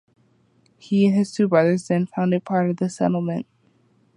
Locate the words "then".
1.87-2.07